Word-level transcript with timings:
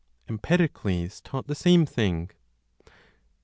EMPEDOCLES 0.27 1.21
TAUGHT 1.21 1.45
THE 1.45 1.53
SAME 1.53 1.85
THING. 1.85 2.31